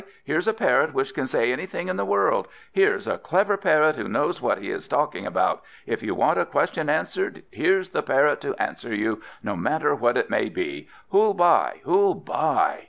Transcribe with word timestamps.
here's 0.25 0.47
a 0.47 0.53
Parrot 0.53 0.95
which 0.95 1.13
can 1.13 1.27
say 1.27 1.51
anything 1.53 1.87
in 1.87 1.95
the 1.95 2.03
world! 2.03 2.47
Here's 2.71 3.05
a 3.07 3.19
clever 3.19 3.55
Parrot 3.55 3.97
who 3.97 4.07
knows 4.09 4.41
what 4.41 4.57
he 4.57 4.71
is 4.71 4.87
talking 4.87 5.27
about! 5.27 5.61
If 5.85 6.01
you 6.01 6.15
want 6.15 6.39
a 6.39 6.45
question 6.47 6.89
answered 6.89 7.43
here's 7.51 7.89
the 7.89 8.01
Parrot 8.01 8.41
to 8.41 8.55
answer 8.55 8.95
you, 8.95 9.21
no 9.43 9.55
matter 9.55 9.93
what 9.93 10.17
it 10.17 10.27
may 10.31 10.49
be! 10.49 10.87
Who'll 11.11 11.35
buy, 11.35 11.81
who'll 11.83 12.15
buy?" 12.15 12.79